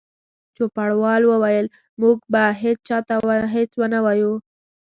[0.55, 1.67] چوپړوال وویل:
[2.01, 3.15] موږ به هیڅ چا ته
[3.53, 4.33] هیڅ ونه وایو.